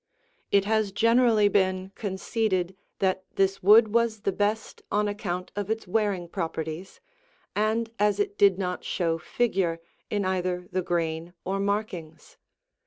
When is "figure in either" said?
9.19-10.67